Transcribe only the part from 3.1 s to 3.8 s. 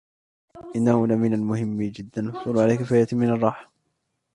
من الراحة.